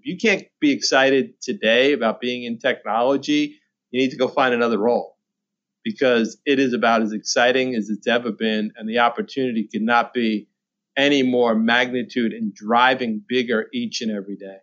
[0.00, 3.58] If you can't be excited today about being in technology,
[3.90, 5.18] you need to go find another role
[5.84, 10.14] because it is about as exciting as it's ever been, and the opportunity could not
[10.14, 10.48] be
[10.96, 14.56] any more magnitude and driving bigger each and every day.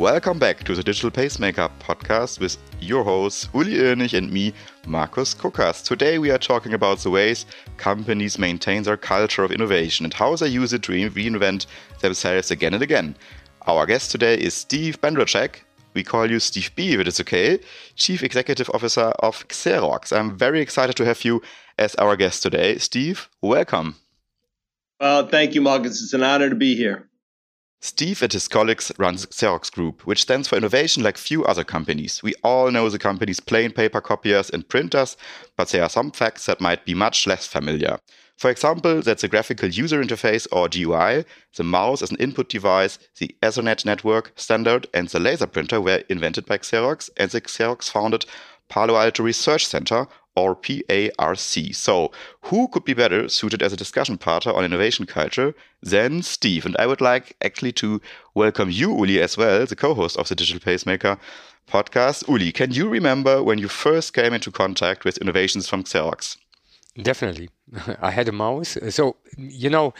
[0.00, 4.54] Welcome back to the Digital Pacemaker podcast with your hosts Uli Irnich and me,
[4.86, 5.84] Markus Kuckertz.
[5.84, 7.44] Today we are talking about the ways
[7.76, 11.66] companies maintain their culture of innovation and how they use it to reinvent
[12.00, 13.14] themselves again and again.
[13.66, 15.56] Our guest today is Steve Bandrowczak.
[15.92, 17.58] We call you Steve B, if it is okay,
[17.94, 20.16] Chief Executive Officer of Xerox.
[20.16, 21.42] I'm very excited to have you
[21.78, 22.78] as our guest today.
[22.78, 23.96] Steve, welcome.
[24.98, 26.02] Well, thank you, Markus.
[26.02, 27.09] It's an honor to be here.
[27.82, 32.22] Steve and his colleagues run Xerox Group, which stands for innovation like few other companies.
[32.22, 35.16] We all know the company's plain paper copiers and printers,
[35.56, 37.98] but there are some facts that might be much less familiar.
[38.36, 41.24] For example, that the graphical user interface or GUI,
[41.56, 46.04] the mouse as an input device, the Ethernet network standard, and the laser printer were
[46.10, 48.26] invented by Xerox and the Xerox founded
[48.68, 50.06] Palo Alto Research Center,
[50.40, 51.74] or PARC.
[51.74, 52.10] So,
[52.42, 56.66] who could be better suited as a discussion partner on innovation culture than Steve?
[56.66, 58.00] And I would like actually to
[58.34, 61.18] welcome you, Uli, as well, the co host of the Digital Pacemaker
[61.68, 62.28] podcast.
[62.28, 66.36] Uli, can you remember when you first came into contact with innovations from Xerox?
[67.00, 67.50] Definitely.
[68.00, 68.76] I had a mouse.
[68.90, 69.94] So, you know,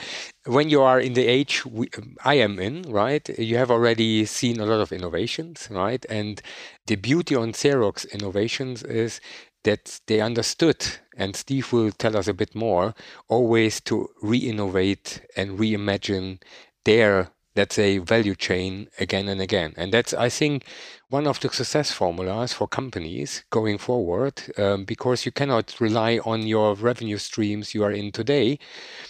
[0.44, 1.88] when you are in the age we,
[2.24, 6.04] I am in, right, you have already seen a lot of innovations, right?
[6.10, 6.42] And
[6.86, 9.20] the beauty on Xerox innovations is
[9.64, 12.94] that they understood, and Steve will tell us a bit more,
[13.28, 16.40] always to re-innovate and reimagine
[16.84, 19.74] their let's say value chain again and again.
[19.76, 20.64] And that's i think
[21.08, 26.46] one of the success formulas for companies going forward um, because you cannot rely on
[26.46, 28.58] your revenue streams you are in today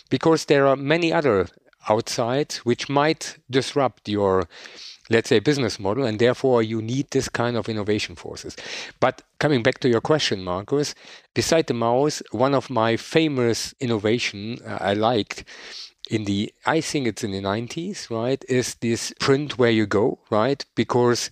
[0.08, 1.46] because there are many other
[1.88, 4.48] outside which might disrupt your
[5.10, 8.56] let's say business model and therefore you need this kind of innovation forces
[9.00, 10.94] but coming back to your question markus
[11.34, 15.44] beside the mouse one of my famous innovation uh, i liked
[16.08, 20.18] in the i think it's in the 90s right is this print where you go
[20.30, 21.30] right because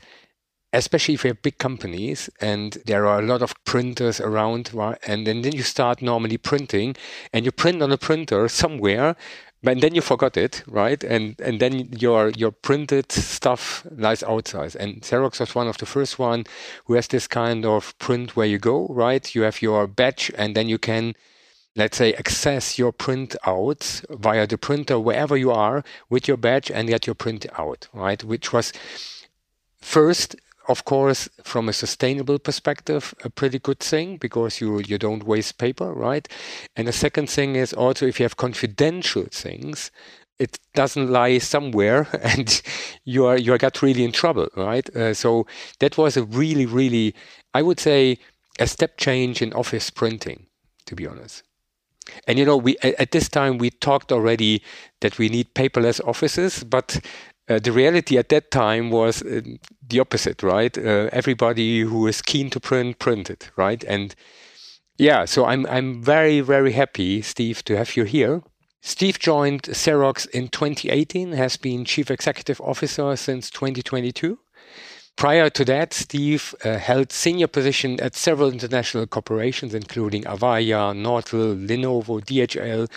[0.73, 4.99] especially if you have big companies and there are a lot of printers around right?
[5.07, 6.95] and then, then you start normally printing
[7.33, 9.17] and you print on a printer somewhere
[9.63, 11.03] but then you forgot it, right?
[11.03, 14.77] And and then your your printed stuff lies outside.
[14.77, 16.45] And Xerox was one of the first one
[16.85, 19.35] who has this kind of print where you go, right?
[19.35, 21.15] You have your badge, and then you can,
[21.75, 26.71] let's say, access your print printouts via the printer wherever you are with your badge
[26.71, 28.23] and get your print out, right?
[28.23, 28.73] Which was
[29.81, 30.37] first
[30.69, 35.59] of course, from a sustainable perspective, a pretty good thing because you you don't waste
[35.59, 36.29] paper, right?
[36.77, 39.91] And the second thing is also if you have confidential things,
[40.39, 42.63] it doesn't lie somewhere, and
[43.05, 44.89] you are you got really in trouble, right?
[44.95, 45.47] Uh, so
[45.81, 47.15] that was a really, really,
[47.55, 48.19] I would say,
[48.61, 50.47] a step change in office printing,
[50.87, 51.43] to be honest.
[52.27, 54.63] And you know, we at this time we talked already
[55.01, 57.01] that we need paperless offices, but
[57.49, 59.41] uh, the reality at that time was uh,
[59.87, 60.77] the opposite, right?
[60.77, 63.83] Uh, everybody who is keen to print printed, right?
[63.85, 64.15] And
[64.99, 68.43] yeah, so I'm I'm very very happy, Steve, to have you here.
[68.81, 74.39] Steve joined Xerox in 2018, has been chief executive officer since 2022.
[75.19, 81.67] Prior to that, Steve uh, held senior positions at several international corporations, including Avaya, Nortel,
[81.67, 82.89] Lenovo, DHL,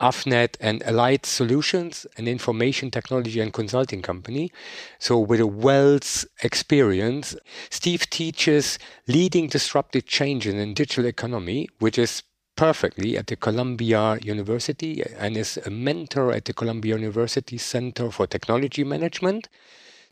[0.00, 4.50] Avnet, and Alight Solutions, an information technology and consulting company.
[4.98, 7.36] So, with a wealth experience,
[7.70, 12.24] Steve teaches leading disruptive change in the digital economy, which is
[12.56, 18.26] perfectly at the Columbia University and is a mentor at the Columbia University Center for
[18.26, 19.48] Technology Management.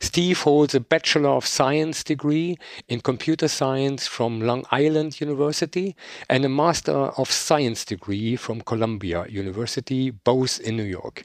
[0.01, 2.57] Steve holds a Bachelor of Science degree
[2.89, 5.97] in computer science from Long Island University
[6.29, 11.25] and a Master of Science degree from Columbia University, both in New York.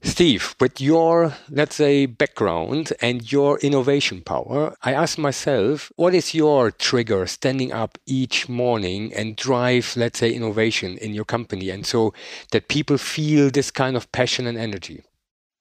[0.00, 6.34] Steve, with your, let's say, background and your innovation power, I ask myself, what is
[6.34, 11.68] your trigger standing up each morning and drive, let's say, innovation in your company?
[11.70, 12.14] And so
[12.52, 15.02] that people feel this kind of passion and energy.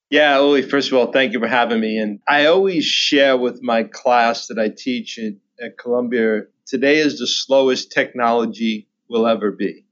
[0.09, 1.97] Yeah, Uli, first of all, thank you for having me.
[1.97, 7.19] And I always share with my class that I teach at, at Columbia today is
[7.19, 9.83] the slowest technology will ever be.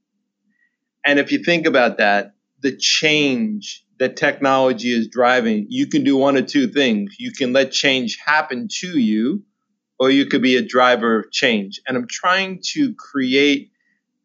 [1.04, 6.16] And if you think about that, the change that technology is driving, you can do
[6.16, 7.16] one of two things.
[7.18, 9.44] You can let change happen to you,
[9.98, 11.80] or you could be a driver of change.
[11.86, 13.70] And I'm trying to create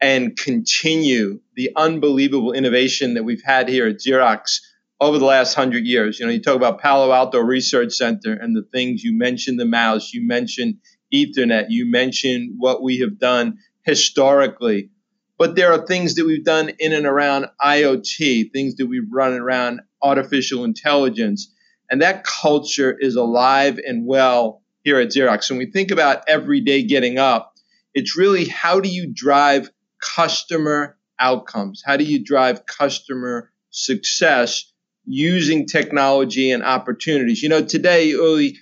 [0.02, 4.62] and continue the unbelievable innovation that we've had here at Xerox
[5.01, 6.19] over the last hundred years.
[6.19, 9.65] You know, you talk about Palo Alto Research Center and the things you mentioned the
[9.65, 10.75] mouse, you mentioned
[11.12, 14.92] Ethernet, you mentioned what we have done historically.
[15.39, 19.33] But there are things that we've done in and around IoT, things that we've run
[19.33, 21.51] around artificial intelligence.
[21.89, 25.50] And that culture is alive and well here at Xerox.
[25.50, 27.56] When we think about every day getting up,
[27.95, 31.81] it's really how do you drive customer outcomes?
[31.83, 34.71] How do you drive customer success
[35.06, 37.42] using technology and opportunities?
[37.42, 38.57] You know, today, Uli,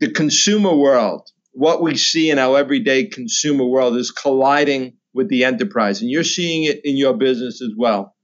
[0.00, 5.44] the consumer world, what we see in our everyday consumer world is colliding with the
[5.44, 6.00] enterprise.
[6.02, 8.14] And you're seeing it in your business as well.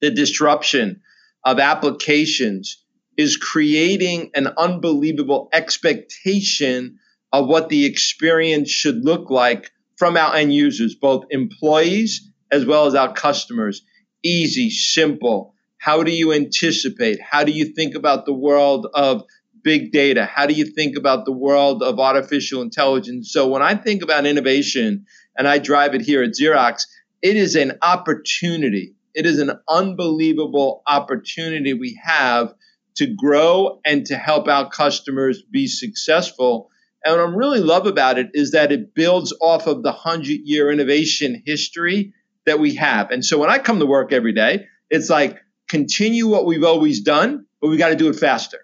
[0.00, 1.02] The disruption
[1.44, 2.82] of applications
[3.16, 6.98] is creating an unbelievable expectation
[7.32, 12.86] of what the experience should look like from our end users, both employees as well
[12.86, 13.82] as our customers.
[14.22, 15.54] Easy, simple.
[15.78, 17.20] How do you anticipate?
[17.20, 19.22] How do you think about the world of
[19.62, 20.24] big data?
[20.24, 23.32] How do you think about the world of artificial intelligence?
[23.32, 26.82] So when I think about innovation and I drive it here at Xerox,
[27.22, 28.94] it is an opportunity.
[29.14, 32.54] It is an unbelievable opportunity we have
[32.96, 36.70] to grow and to help our customers be successful
[37.04, 40.26] and what I really love about it is that it builds off of the 100
[40.44, 42.12] year innovation history
[42.46, 43.10] that we have.
[43.10, 45.38] And so when I come to work every day, it's like
[45.68, 48.58] continue what we've always done, but we've got to do it faster.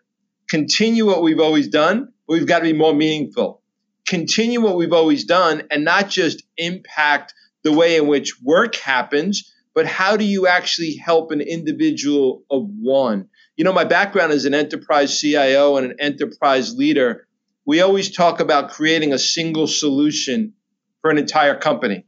[0.48, 3.62] Continue what we've always done, but we've got to be more meaningful.
[4.06, 9.52] Continue what we've always done and not just impact the way in which work happens,
[9.74, 13.28] but how do you actually help an individual of one?
[13.56, 17.26] You know, my background as an enterprise CIO and an enterprise leader
[17.66, 20.52] we always talk about creating a single solution
[21.00, 22.04] for an entire company.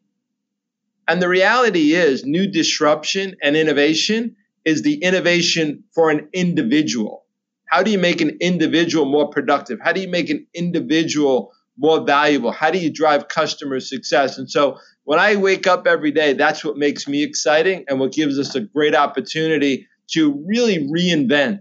[1.09, 7.25] And the reality is, new disruption and innovation is the innovation for an individual.
[7.67, 9.79] How do you make an individual more productive?
[9.83, 12.51] How do you make an individual more valuable?
[12.51, 14.39] How do you drive customer success?
[14.39, 18.13] And so when I wake up every day, that's what makes me exciting and what
[18.13, 21.61] gives us a great opportunity to really reinvent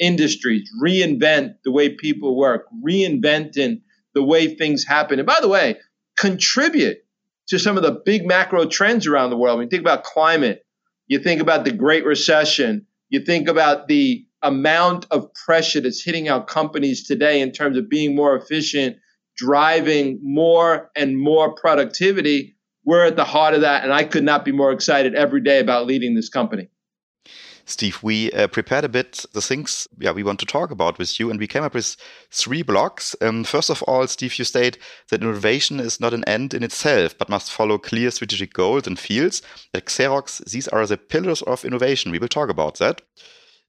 [0.00, 3.82] industries, reinvent the way people work, reinventing
[4.14, 5.20] the way things happen.
[5.20, 5.76] And by the way,
[6.16, 6.98] contribute
[7.48, 9.58] to some of the big macro trends around the world.
[9.58, 10.64] When you think about climate,
[11.10, 16.28] you think about the Great Recession, you think about the amount of pressure that's hitting
[16.28, 18.96] our companies today in terms of being more efficient,
[19.36, 22.54] driving more and more productivity.
[22.84, 23.82] We're at the heart of that.
[23.82, 26.68] And I could not be more excited every day about leading this company.
[27.70, 31.20] Steve, we uh, prepared a bit the things yeah, we want to talk about with
[31.20, 31.96] you, and we came up with
[32.30, 33.14] three blocks.
[33.20, 34.78] Um, first of all, Steve, you state
[35.08, 38.98] that innovation is not an end in itself, but must follow clear strategic goals and
[38.98, 39.40] fields.
[39.72, 42.10] At Xerox, these are the pillars of innovation.
[42.10, 43.02] We will talk about that.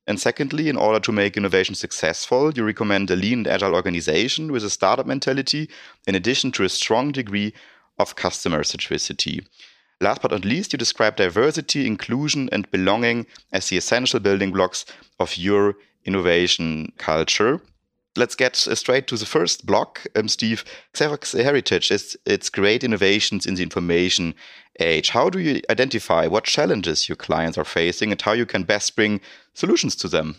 [0.08, 4.52] And secondly, in order to make innovation successful, you recommend a lean and agile organization
[4.52, 5.70] with a startup mentality,
[6.08, 7.54] in addition to a strong degree
[8.00, 9.46] of customer centricity.
[10.02, 14.84] Last but not least, you describe diversity, inclusion, and belonging as the essential building blocks
[15.20, 15.76] of your
[16.06, 17.62] innovation culture.
[18.18, 20.66] Let's get straight to the first block, um, Steve.
[20.96, 24.34] Xerox heritage is its great innovations in the information
[24.80, 25.10] age.
[25.10, 28.96] How do you identify what challenges your clients are facing and how you can best
[28.96, 29.22] bring
[29.54, 30.38] solutions to them?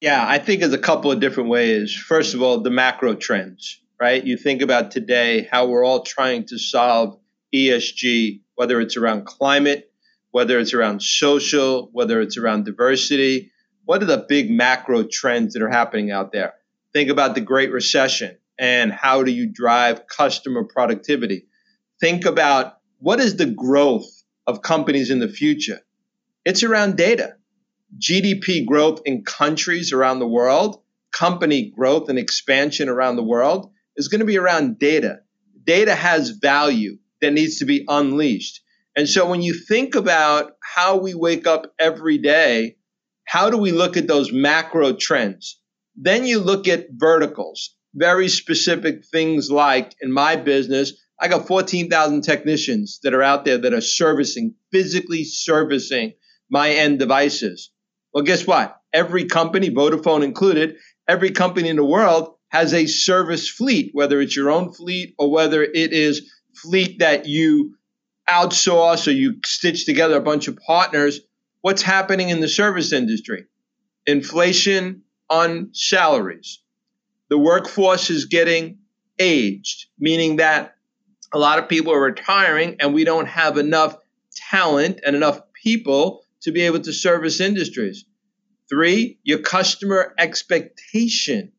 [0.00, 1.94] Yeah, I think there's a couple of different ways.
[1.94, 4.24] First of all, the macro trends, right?
[4.24, 7.18] You think about today how we're all trying to solve
[7.54, 9.90] ESG whether it's around climate,
[10.30, 13.50] whether it's around social, whether it's around diversity.
[13.84, 16.54] What are the big macro trends that are happening out there?
[16.92, 21.46] Think about the Great Recession and how do you drive customer productivity?
[22.00, 25.80] Think about what is the growth of companies in the future?
[26.44, 27.34] It's around data.
[27.98, 30.82] GDP growth in countries around the world,
[31.12, 35.20] company growth and expansion around the world is going to be around data.
[35.64, 38.60] Data has value that needs to be unleashed.
[38.94, 42.76] And so when you think about how we wake up every day,
[43.24, 45.58] how do we look at those macro trends?
[45.96, 52.22] Then you look at verticals, very specific things like in my business, I got 14,000
[52.22, 56.14] technicians that are out there that are servicing, physically servicing
[56.50, 57.70] my end devices.
[58.12, 58.76] Well, guess what?
[58.92, 60.76] Every company, Vodafone included,
[61.08, 65.30] every company in the world has a service fleet, whether it's your own fleet or
[65.30, 66.30] whether it is
[66.62, 67.76] fleet that you
[68.28, 71.20] outsource or you stitch together a bunch of partners,
[71.60, 73.46] what's happening in the service industry?
[74.06, 76.60] inflation on salaries.
[77.28, 78.78] The workforce is getting
[79.18, 80.74] aged, meaning that
[81.32, 83.96] a lot of people are retiring and we don't have enough
[84.50, 88.04] talent and enough people to be able to service industries.
[88.68, 91.52] Three, your customer expectation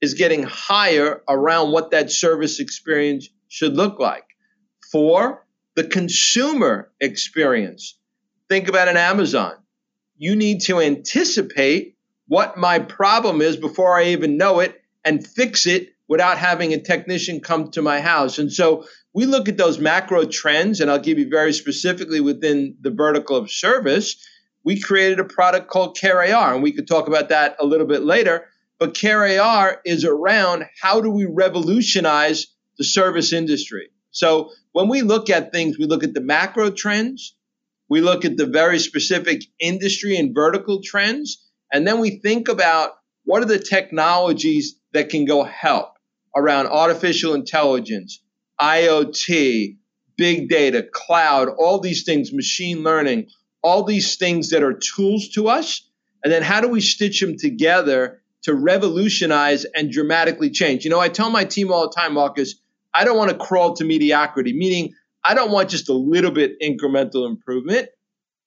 [0.00, 4.24] is getting higher around what that service experience should look like.
[4.90, 7.96] Four, the consumer experience.
[8.48, 9.54] Think about an Amazon.
[10.16, 15.66] You need to anticipate what my problem is before I even know it and fix
[15.66, 18.38] it without having a technician come to my house.
[18.38, 22.76] And so we look at those macro trends, and I'll give you very specifically within
[22.80, 24.16] the vertical of service.
[24.64, 28.02] We created a product called CareAR, and we could talk about that a little bit
[28.02, 28.46] later.
[28.78, 33.90] But CareAR is around how do we revolutionize the service industry.
[34.10, 37.34] So when we look at things, we look at the macro trends,
[37.88, 42.92] we look at the very specific industry and vertical trends, and then we think about
[43.24, 45.94] what are the technologies that can go help
[46.36, 48.22] around artificial intelligence,
[48.60, 49.76] IoT,
[50.16, 53.28] big data, cloud, all these things, machine learning,
[53.62, 55.88] all these things that are tools to us.
[56.22, 60.84] And then how do we stitch them together to revolutionize and dramatically change?
[60.84, 62.54] You know, I tell my team all the time, Markus,
[62.92, 64.94] I don't want to crawl to mediocrity, meaning
[65.24, 67.88] I don't want just a little bit incremental improvement.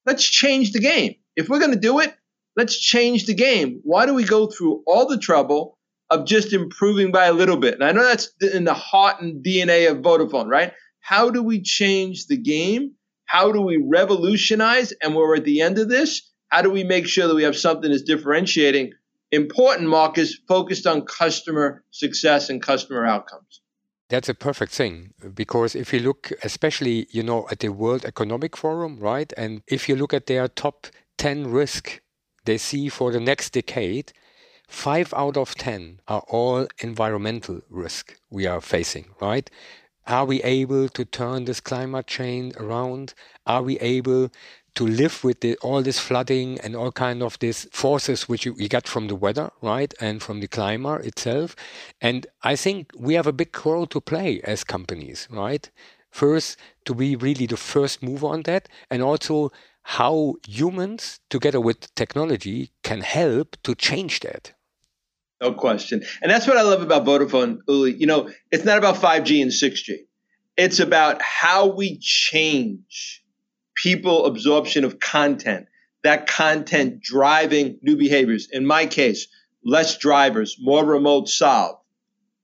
[0.06, 1.16] Let's change the game.
[1.36, 2.14] If we're going to do it,
[2.56, 3.80] let's change the game.
[3.84, 5.78] Why do we go through all the trouble
[6.14, 7.74] of just improving by a little bit.
[7.74, 10.72] And I know that's in the heart and DNA of Vodafone, right?
[11.00, 12.92] How do we change the game?
[13.26, 14.94] How do we revolutionize?
[15.02, 16.30] And we're at the end of this.
[16.50, 18.92] How do we make sure that we have something that's differentiating?
[19.32, 23.62] Important, Markus, focused on customer success and customer outcomes.
[24.14, 28.56] That's a perfect thing because if you look, especially you know at the World Economic
[28.56, 30.86] Forum, right, and if you look at their top
[31.18, 32.00] ten risk
[32.46, 34.14] they see for the next decade,
[34.68, 39.50] five out of 10 are all environmental risk we are facing, right?
[40.06, 43.16] Are we able to turn this climate change around?
[43.48, 44.30] Are we able
[44.76, 48.68] to live with the, all this flooding and all kind of these forces which we
[48.68, 51.56] get from the weather, right, and from the climate itself?
[52.02, 55.70] And I think we have a big role to play as companies, right?
[56.12, 59.52] First, to be really the first mover on that, and also
[59.84, 64.54] how humans, together with technology, can help to change that.
[65.42, 66.04] No question.
[66.22, 67.94] And that's what I love about Vodafone, Uli.
[67.94, 70.06] You know, it's not about 5G and 6G.
[70.56, 73.23] It's about how we change
[73.84, 75.68] people absorption of content,
[76.06, 78.48] that content driving new behaviors.
[78.50, 79.28] In my case,
[79.64, 81.78] less drivers, more remote solve.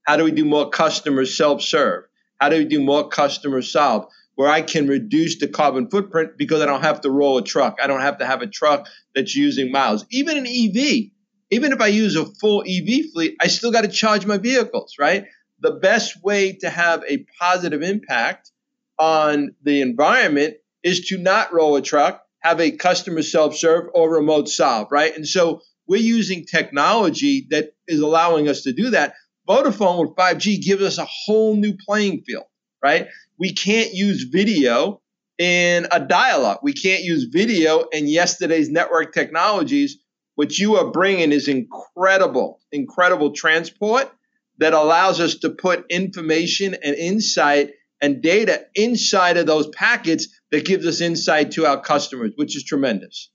[0.02, 2.04] How do we do more customer self serve?
[2.38, 4.06] How do we do more customer solve?
[4.34, 7.78] Where I can reduce the carbon footprint because I don't have to roll a truck.
[7.82, 10.04] I don't have to have a truck that's using miles.
[10.10, 11.10] Even an EV,
[11.50, 14.96] even if I use a full EV fleet, I still got to charge my vehicles,
[14.98, 15.24] right?
[15.60, 18.50] The best way to have a positive impact
[18.98, 24.10] on the environment is to not roll a truck, have a customer self serve or
[24.10, 25.14] remote solve, right?
[25.14, 29.14] And so we're using technology that is allowing us to do that.
[29.48, 32.44] Vodafone with 5G gives us a whole new playing field,
[32.82, 33.08] right?
[33.38, 35.00] We can't use video
[35.38, 36.60] in a dial up.
[36.62, 39.98] We can't use video in yesterday's network technologies
[40.40, 44.10] what you are bringing is incredible, incredible transport
[44.56, 50.64] that allows us to put information and insight and data inside of those packets that
[50.64, 53.30] gives us insight to our customers, which is tremendous.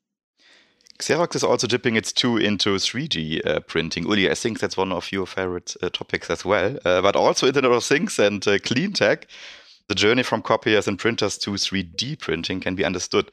[0.99, 4.05] Xerox is also dipping its toe into 3D uh, printing.
[4.05, 6.77] Uli, I think that's one of your favorite uh, topics as well.
[6.85, 9.27] Uh, but also Internet of Things and uh, clean tech.
[9.89, 13.29] The journey from copiers and printers to 3D printing can be understood.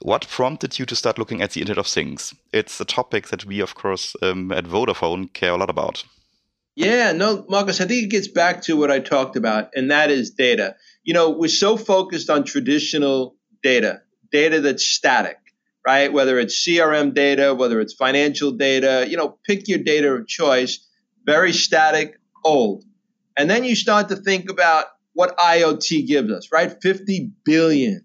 [0.00, 2.34] What prompted you to start looking at the Internet of Things?
[2.52, 6.04] It's a topic that we, of course, um, at Vodafone care a lot about.
[6.76, 10.10] Yeah, no, Markus, I think it gets back to what I talked about, and that
[10.10, 10.76] is data.
[11.04, 15.38] You know, we're so focused on traditional data, data that's static,
[15.86, 16.12] right?
[16.12, 20.86] Whether it's CRM data, whether it's financial data, you know, pick your data of choice,
[21.24, 22.84] very static, old.
[23.38, 26.76] And then you start to think about what IoT gives us, right?
[26.82, 28.04] 50 billion,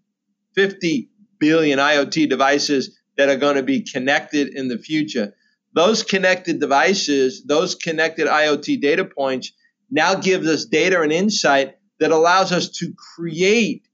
[0.55, 1.09] 50
[1.39, 5.33] billion IoT devices that are going to be connected in the future.
[5.73, 9.53] Those connected devices, those connected IoT data points
[9.89, 13.87] now gives us data and insight that allows us to create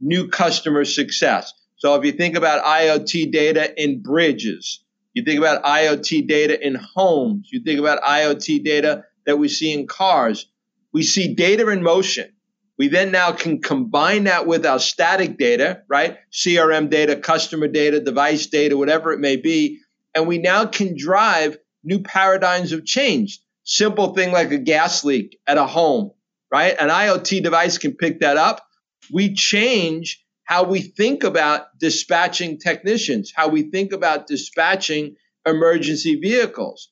[0.00, 1.52] new customer success.
[1.76, 4.84] So if you think about IoT data in bridges,
[5.14, 9.72] you think about IoT data in homes, you think about IoT data that we see
[9.72, 10.46] in cars,
[10.92, 12.32] we see data in motion.
[12.78, 16.16] We then now can combine that with our static data, right?
[16.32, 19.80] CRM data, customer data, device data, whatever it may be.
[20.14, 23.40] And we now can drive new paradigms of change.
[23.64, 26.12] Simple thing like a gas leak at a home,
[26.50, 26.74] right?
[26.78, 28.66] An IoT device can pick that up.
[29.12, 35.14] We change how we think about dispatching technicians, how we think about dispatching
[35.46, 36.90] emergency vehicles.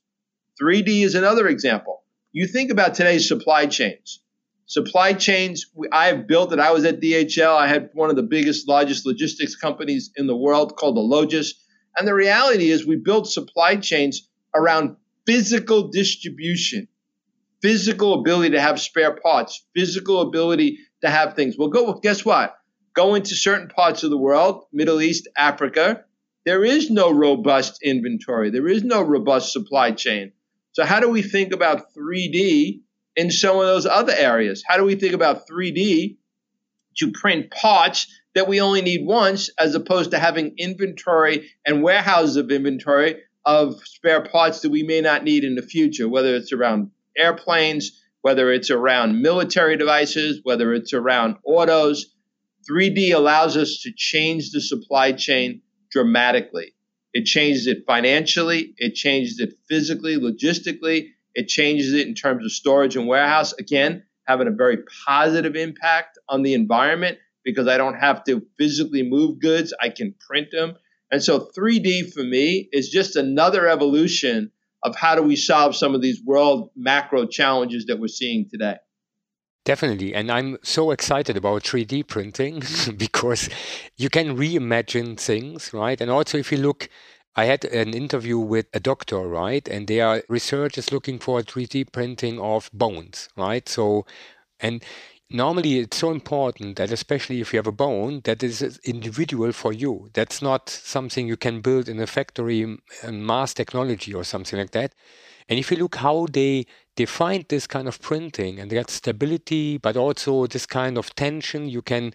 [0.63, 2.05] 3D is another example.
[2.33, 4.21] You think about today's supply chains.
[4.67, 6.59] Supply chains, I have built it.
[6.59, 7.57] I was at DHL.
[7.57, 11.55] I had one of the biggest, largest logistics companies in the world called the Logis.
[11.99, 16.87] And the reality is, we build supply chains around physical distribution,
[17.61, 21.57] physical ability to have spare parts, physical ability to have things.
[21.59, 21.93] Well, go.
[21.95, 22.55] Guess what?
[22.95, 26.05] Go into certain parts of the world, Middle East, Africa.
[26.45, 28.51] There is no robust inventory.
[28.51, 30.33] There is no robust supply chain.
[30.73, 32.81] So how do we think about 3D
[33.17, 34.63] in some of those other areas?
[34.67, 36.17] How do we think about 3D
[36.99, 38.07] to print parts
[38.39, 43.81] that we only need once as opposed to having inventory and warehouses of inventory of
[43.85, 48.53] spare parts that we may not need in the future, whether it's around airplanes, whether
[48.53, 52.15] it's around military devices, whether it's around autos.
[52.71, 56.75] 3D allows us to change the supply chain dramatically.
[57.13, 62.53] It changes it financially, it changes it physically, logistically, it changes it in terms of
[62.53, 63.53] storage and warehouse.
[63.55, 67.19] Again, having a very positive impact on the environment
[67.49, 70.77] because I don't have to physically move goods, I can print them.
[71.11, 74.53] And so 3D for me is just another evolution
[74.83, 78.77] of how do we solve some of these world macro challenges that we're seeing today.
[79.65, 80.15] Definitely.
[80.15, 82.63] And I'm so excited about 3D printing
[82.99, 83.49] because
[83.97, 85.99] you can reimagine things, right?
[85.99, 86.91] And also, if you look,
[87.35, 89.67] I had an interview with a doctor, right?
[89.67, 93.67] And their research is looking for 3D printing of bones, right?
[93.67, 94.05] So,
[94.61, 94.85] and
[95.31, 99.73] normally it's so important that especially if you have a bone that is individual for
[99.73, 104.59] you that's not something you can build in a factory and mass technology or something
[104.59, 104.95] like that
[105.49, 109.97] and if you look how they define this kind of printing and that stability, but
[109.97, 112.13] also this kind of tension, you can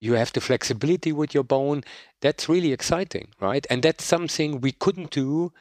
[0.00, 1.84] you have the flexibility with your bone.
[2.20, 3.64] That's really exciting, right?
[3.70, 5.52] And that's something we couldn't do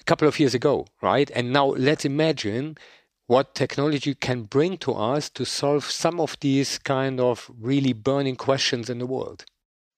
[0.00, 1.30] a couple of years ago, right?
[1.32, 2.76] And now let's imagine
[3.28, 8.34] what technology can bring to us to solve some of these kind of really burning
[8.34, 9.44] questions in the world.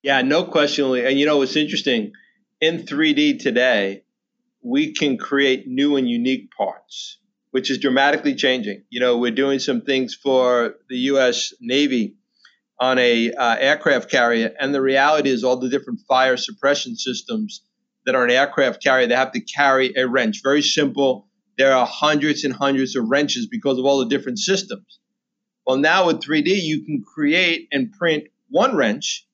[0.03, 0.97] Yeah, no question.
[0.97, 2.13] And you know, what's interesting
[2.61, 4.03] in 3D today,
[4.63, 7.19] we can create new and unique parts,
[7.53, 8.83] which is dramatically changing.
[8.91, 11.55] You know, we're doing some things for the U.S.
[11.61, 12.17] Navy
[12.81, 17.63] on a uh, aircraft carrier, and the reality is all the different fire suppression systems
[18.07, 19.07] that are an aircraft carrier.
[19.07, 20.41] They have to carry a wrench.
[20.43, 21.29] Very simple.
[21.61, 24.99] There are hundreds and hundreds of wrenches because of all the different systems.
[25.67, 29.27] Well, now with 3D, you can create and print one wrench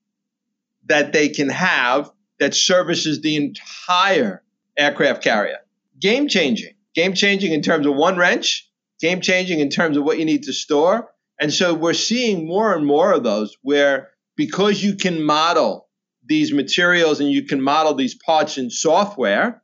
[0.86, 2.10] that they can have
[2.40, 4.42] that services the entire
[4.76, 5.58] aircraft carrier.
[6.00, 6.74] Game changing.
[6.96, 8.68] Game changing in terms of one wrench,
[9.00, 11.08] game changing in terms of what you need to store.
[11.38, 15.86] And so we're seeing more and more of those where because you can model
[16.24, 19.62] these materials and you can model these parts in software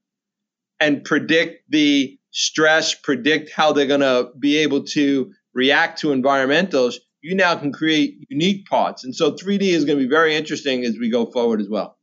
[0.78, 6.96] and predict the stress, predict how they're going to be able to react to environmentals,
[7.20, 9.04] you now can create unique parts.
[9.04, 11.96] And so 3D is going to be very interesting as we go forward as well.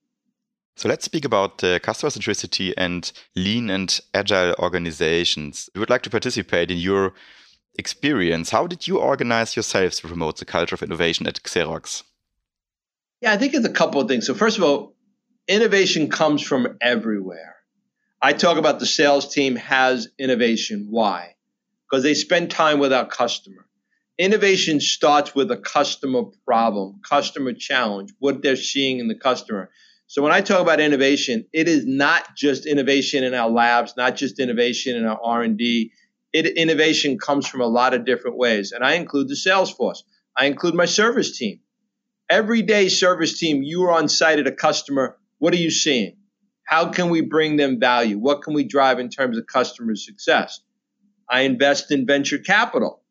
[0.78, 5.70] So let's speak about uh, customer centricity and lean and agile organizations.
[5.76, 7.14] We would like to participate in your
[7.78, 8.50] experience.
[8.50, 12.04] How did you organize yourselves to promote the culture of innovation at Xerox?
[13.20, 14.26] Yeah, I think it's a couple of things.
[14.26, 14.96] So, first of all,
[15.50, 17.56] innovation comes from everywhere.
[18.22, 20.88] I talk about the sales team has innovation.
[20.90, 21.36] Why?
[21.90, 23.66] Because they spend time with our customer.
[24.18, 29.70] Innovation starts with a customer problem, customer challenge, what they're seeing in the customer.
[30.08, 34.18] So when I talk about innovation, it is not just innovation in our labs, not
[34.18, 35.94] just innovation in our R&D.
[36.34, 40.04] It, innovation comes from a lot of different ways, and I include the sales force.
[40.36, 41.62] I include my service team.
[42.30, 45.18] Every day, service team, you are on site at a customer.
[45.38, 46.19] What are you seeing?
[46.70, 48.20] How can we bring them value?
[48.20, 50.60] What can we drive in terms of customer success?
[51.28, 53.02] I invest in venture capital.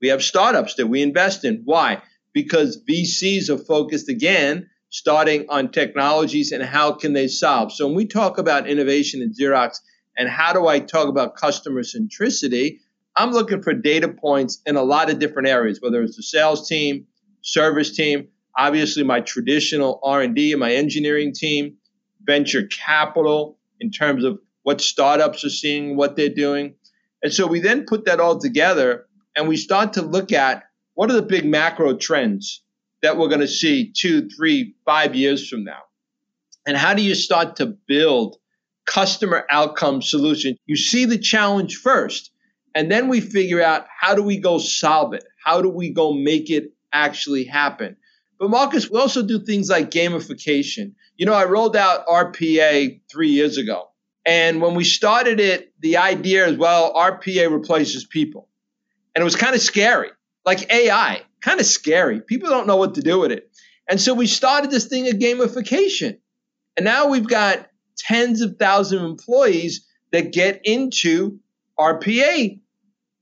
[0.00, 1.62] We have startups that we invest in.
[1.64, 2.00] Why?
[2.32, 7.72] Because VCs are focused again starting on technologies and how can they solve.
[7.72, 9.80] So when we talk about innovation in Xerox
[10.16, 12.78] and how do I talk about customer centricity,
[13.16, 16.68] I'm looking for data points in a lot of different areas, whether it's the sales
[16.68, 17.08] team,
[17.40, 21.78] service team, obviously my traditional R&D and my engineering team,
[22.24, 26.74] venture capital in terms of what startups are seeing, what they're doing.
[27.22, 29.06] And so we then put that all together
[29.36, 32.62] and we start to look at what are the big macro trends
[33.02, 35.80] that we're going to see two, three, five years from now?
[36.66, 38.36] And how do you start to build
[38.86, 40.56] customer outcome solution.
[40.66, 42.30] You see the challenge first,
[42.74, 45.24] and then we figure out how do we go solve it?
[45.44, 47.96] How do we go make it actually happen?
[48.42, 50.94] But Markus, we also do things like gamification.
[51.16, 53.90] You know, I rolled out RPA three years ago.
[54.26, 58.48] And when we started it, the idea is, well, RPA replaces people.
[59.14, 60.08] And it was kind of scary,
[60.44, 62.20] like AI, kind of scary.
[62.20, 63.48] People don't know what to do with it.
[63.88, 66.18] And so we started this thing of gamification.
[66.76, 71.38] And now we've got tens of thousands of employees that get into
[71.78, 72.58] RPA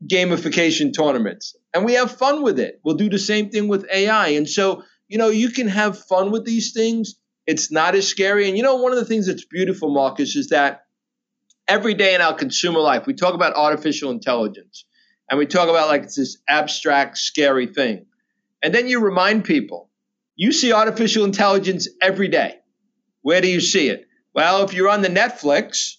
[0.07, 1.55] gamification tournaments.
[1.75, 2.81] And we have fun with it.
[2.83, 4.29] We'll do the same thing with AI.
[4.29, 7.17] And so, you know, you can have fun with these things.
[7.45, 8.49] It's not as scary.
[8.49, 10.85] And you know, one of the things that's beautiful, Markus, is that
[11.67, 14.85] every day in our consumer life, we talk about artificial intelligence
[15.29, 18.07] and we talk about like it's this abstract, scary thing.
[18.63, 19.91] And then you remind people
[20.37, 22.61] you see artificial intelligence every day.
[23.23, 24.07] Where do you see it?
[24.33, 25.97] Well, if you're on the Netflix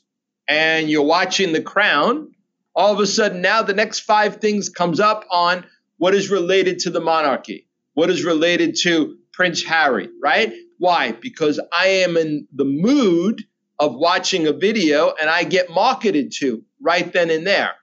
[0.48, 2.32] and you're watching The Crown,
[2.74, 5.66] all of a sudden now the next five things comes up on
[5.98, 10.54] what is related to the monarchy, what is related to Prince Harry, right?
[10.78, 11.12] Why?
[11.12, 13.44] Because I am in the mood
[13.80, 17.74] of watching a video and I get marketed to right then and there.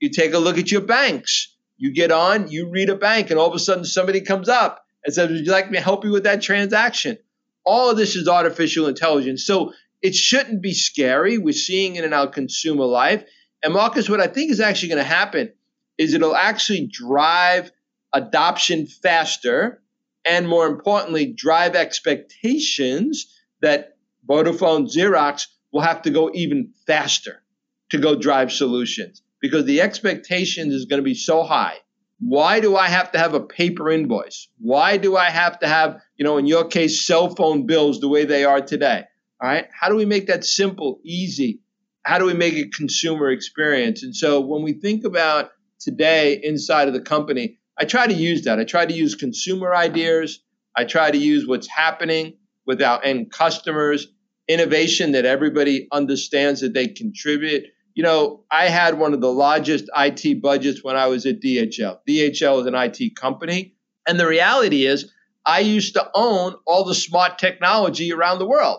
[0.00, 1.54] You take a look at your banks.
[1.76, 4.84] You get on, you read a bank, and all of a sudden somebody comes up
[5.04, 7.18] and says, Would you like me to help you with that transaction?
[7.64, 9.46] All of this is artificial intelligence.
[9.46, 11.38] So it shouldn't be scary.
[11.38, 13.24] We're seeing it in our consumer life.
[13.62, 15.52] And Markus, what I think is actually going to happen
[15.98, 17.70] is it'll actually drive
[18.12, 19.82] adoption faster
[20.24, 23.96] and more importantly, drive expectations that
[24.28, 27.42] Vodafone Xerox will have to go even faster
[27.90, 31.76] to go drive solutions because the expectation is going to be so high.
[32.20, 34.48] Why do I have to have a paper invoice?
[34.58, 38.08] Why do I have to have, you know, in your case, cell phone bills the
[38.08, 39.04] way they are today?
[39.40, 39.66] All right.
[39.72, 41.60] How do we make that simple, easy?
[42.02, 44.02] How do we make a consumer experience?
[44.02, 48.44] And so when we think about today inside of the company, I try to use
[48.44, 48.58] that.
[48.58, 50.40] I try to use consumer ideas.
[50.76, 52.34] I try to use what's happening
[52.66, 54.08] with our end customers,
[54.48, 57.64] innovation that everybody understands that they contribute
[57.98, 61.98] you know, I had one of the largest IT budgets when I was at DHL.
[62.08, 63.74] DHL is an IT company.
[64.06, 65.12] And the reality is,
[65.44, 68.78] I used to own all the smart technology around the world.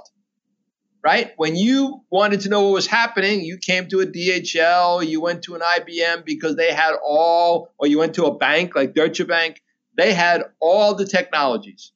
[1.02, 1.32] Right?
[1.38, 5.44] When you wanted to know what was happening, you came to a DHL, you went
[5.44, 9.26] to an IBM because they had all, or you went to a bank like Deutsche
[9.26, 9.62] Bank,
[9.98, 11.94] they had all the technologies.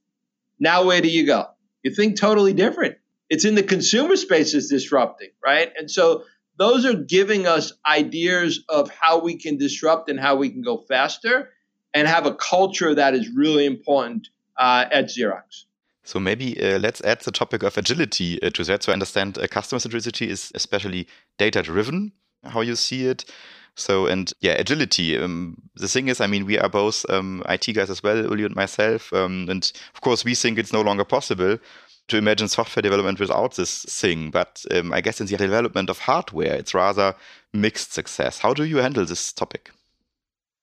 [0.58, 1.48] Now, where do you go?
[1.84, 2.96] You think totally different.
[3.30, 5.72] It's in the consumer space is disrupting, right?
[5.78, 6.24] And so
[6.58, 10.78] those are giving us ideas of how we can disrupt and how we can go
[10.78, 11.50] faster
[11.94, 15.66] and have a culture that is really important uh, at Xerox.
[16.04, 18.84] So maybe uh, let's add the topic of agility uh, to that.
[18.84, 22.12] So I understand uh, customer centricity is especially data driven,
[22.44, 23.26] how you see it.
[23.76, 25.18] So and yeah, agility.
[25.18, 28.44] Um, the thing is, I mean, we are both um, IT guys as well, Uli
[28.44, 31.58] and myself, um, and of course, we think it's no longer possible
[32.10, 34.30] to imagine software development without this thing.
[34.30, 37.16] But um, I guess in the development of hardware, it's rather
[37.54, 38.40] mixed success.
[38.40, 39.72] How do you handle this topic?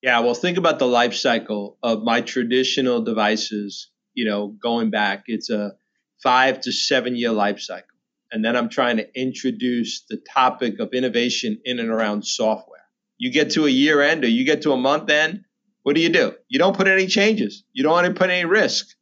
[0.02, 3.89] Yeah, well, think about the life cycle of my traditional devices.
[4.14, 5.72] You know, going back, it's a
[6.22, 7.86] five to seven year life cycle.
[8.32, 12.84] And then I'm trying to introduce the topic of innovation in and around software.
[13.18, 15.44] You get to a year end or you get to a month end,
[15.82, 16.34] what do you do?
[16.48, 17.64] You don't put any changes.
[17.72, 18.94] You don't want to put any risk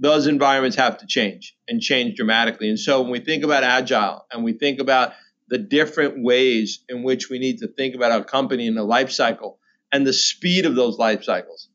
[0.00, 2.70] those environments have to change and change dramatically.
[2.70, 5.12] And so when we think about agile and we think about
[5.48, 9.10] the different ways in which we need to think about our company and the life
[9.10, 9.58] cycle
[9.92, 11.68] and the speed of those life cycles,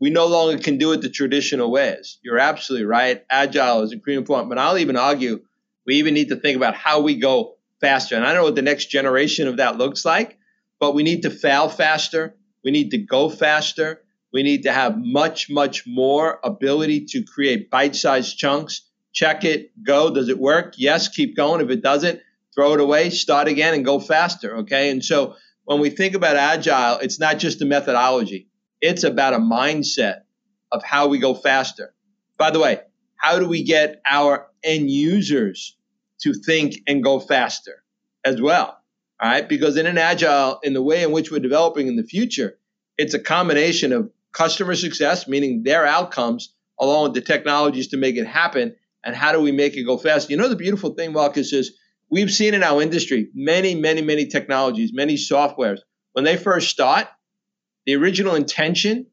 [0.00, 2.18] we no longer can do it the traditional ways.
[2.22, 3.24] You're absolutely right.
[3.30, 5.40] Agile is incredibly important, but I'll even argue
[5.86, 8.14] we even need to think about how we go faster.
[8.14, 10.38] And I don't know what the next generation of that looks like,
[10.78, 12.36] but we need to fail faster.
[12.62, 14.02] We need to go faster.
[14.32, 18.82] We need to have much, much more ability to create bite sized chunks.
[19.12, 20.12] Check it, go.
[20.12, 20.74] Does it work?
[20.76, 21.60] Yes, keep going.
[21.62, 22.20] If it doesn't,
[22.54, 24.58] throw it away, start again, and go faster.
[24.58, 24.90] Okay.
[24.90, 28.48] And so when we think about agile, it's not just a methodology,
[28.80, 30.20] it's about a mindset
[30.70, 31.94] of how we go faster.
[32.36, 32.80] By the way,
[33.16, 35.76] how do we get our end users
[36.20, 37.82] to think and go faster
[38.24, 38.78] as well?
[39.20, 39.48] All right.
[39.48, 42.58] Because in an agile, in the way in which we're developing in the future,
[42.96, 48.16] it's a combination of customer success, meaning their outcomes, along with the technologies to make
[48.16, 48.76] it happen.
[49.04, 50.30] And how do we make it go fast?
[50.30, 51.76] You know, the beautiful thing, Markus, is
[52.10, 55.78] we've seen in our industry many, many, many technologies, many softwares.
[56.12, 57.06] When they first start,
[57.88, 59.06] the original intention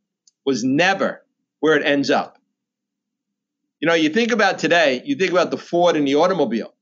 [0.46, 1.24] was never
[1.62, 2.38] where it ends up.
[3.80, 6.74] You know, you think about today, you think about the Ford and the automobile.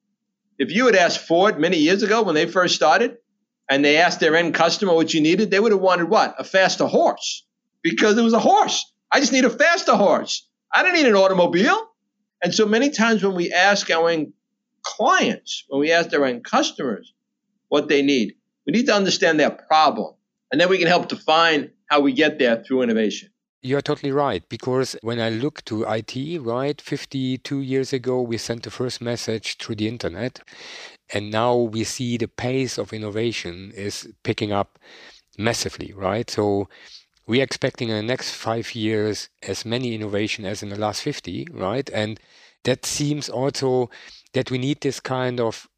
[0.58, 3.18] If you had asked Ford many years ago when they first started
[3.70, 6.34] and they asked their end customer what you needed, they would have wanted what?
[6.40, 7.46] A faster horse
[7.84, 8.92] because it was a horse.
[9.12, 10.50] I just need a faster horse.
[10.74, 11.80] I don't need an automobile.
[12.44, 14.34] And so many times when we ask our end
[14.82, 17.14] clients, when we ask our end customers
[17.68, 18.34] what they need,
[18.66, 20.16] we need to understand their problem.
[20.52, 23.30] And then we can help define how we get there through innovation.
[23.62, 24.44] You're totally right.
[24.50, 29.58] Because when I look to IT, right, 52 years ago, we sent the first message
[29.58, 30.40] through the internet.
[31.14, 34.80] And now we see the pace of innovation is picking up
[35.38, 36.28] massively, right?
[36.28, 36.68] So
[37.28, 41.48] we're expecting in the next five years as many innovation as in the last 50,
[41.54, 41.88] right?
[41.94, 42.20] And
[42.64, 43.92] that seems also
[44.34, 45.70] that we need this kind of,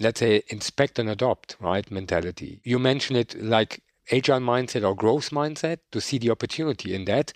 [0.00, 2.60] let's say, inspect and adopt, right, mentality.
[2.62, 7.32] You mentioned it like agile mindset or growth mindset to see the opportunity in that.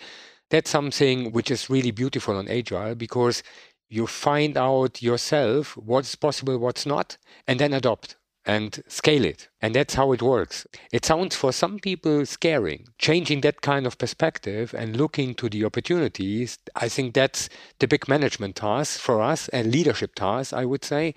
[0.51, 3.43] That's something which is really beautiful on agile because
[3.89, 9.49] you find out yourself what's possible, what's not, and then adopt and scale it.
[9.61, 10.67] And that's how it works.
[10.93, 12.87] It sounds for some people scaring.
[12.99, 18.09] Changing that kind of perspective and looking to the opportunities, I think that's the big
[18.09, 21.15] management task for us and leadership task, I would say,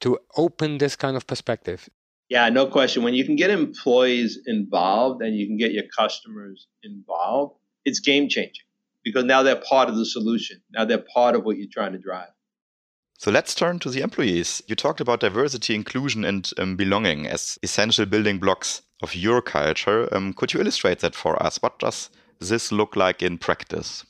[0.00, 1.88] to open this kind of perspective.
[2.28, 3.02] Yeah, no question.
[3.02, 8.28] When you can get employees involved and you can get your customers involved, it's game
[8.28, 8.64] changing
[9.04, 10.60] because now they're part of the solution.
[10.72, 12.30] Now they're part of what you're trying to drive.
[13.18, 14.62] So let's turn to the employees.
[14.66, 20.12] You talked about diversity, inclusion, and um, belonging as essential building blocks of your culture.
[20.14, 21.62] Um, could you illustrate that for us?
[21.62, 22.10] What does
[22.40, 24.04] this look like in practice?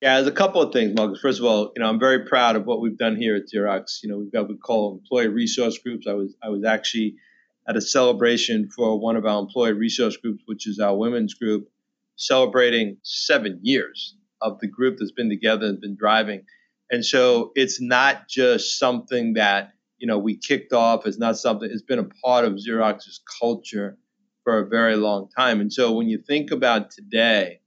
[0.00, 1.20] Yeah, there's a couple of things, Markus.
[1.20, 4.02] First of all, you know, I'm very proud of what we've done here at Xerox.
[4.02, 6.06] You know, we've got what we call employee resource groups.
[6.06, 7.16] I was I was actually
[7.68, 11.68] at a celebration for one of our employee resource groups, which is our women's group,
[12.16, 16.44] celebrating seven years of the group that's been together and been driving
[16.90, 21.06] and so it's not just something that, you know, we kicked off.
[21.06, 23.98] It's not something, it's been a part of Xerox's culture
[24.44, 25.60] for a very long time.
[25.60, 27.60] And so when you think about today,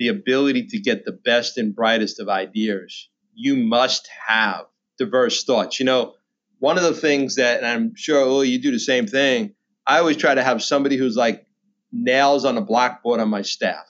[0.00, 4.64] the ability to get the best and brightest of ideas, you must have
[4.98, 5.78] diverse thoughts.
[5.78, 6.14] You know,
[6.58, 9.54] one of the things that, and I'm sure oh, you do the same thing,
[9.86, 11.46] I always try to have somebody who's like
[11.92, 13.86] nails on a blackboard on my staff.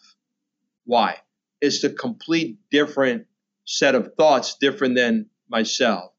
[0.84, 1.18] Why?
[1.60, 3.26] It's a complete different
[3.64, 6.10] set of thoughts different than myself,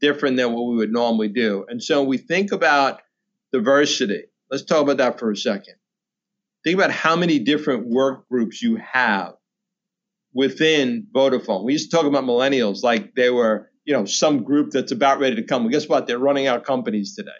[0.00, 1.66] different than what we would normally do.
[1.68, 3.02] And so we think about
[3.52, 4.26] diversity.
[4.52, 5.74] Let's talk about that for a second.
[6.64, 9.34] Think about how many different work groups you have
[10.32, 11.64] within Vodafone.
[11.64, 15.18] We used to talk about millennials like they were, you know, some group that's about
[15.18, 15.64] ready to come.
[15.64, 16.06] Well, guess what?
[16.06, 17.30] They're running out companies today.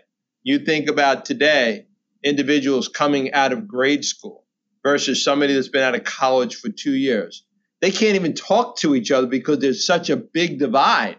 [0.42, 1.86] You think about today,
[2.22, 4.44] individuals coming out of grade school
[4.82, 7.44] versus somebody that's been out of college for two years
[7.82, 11.18] they can't even talk to each other because there's such a big divide.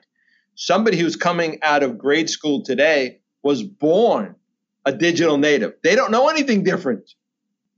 [0.56, 4.36] Somebody who's coming out of grade school today was born
[4.86, 5.74] a digital native.
[5.84, 7.10] They don't know anything different.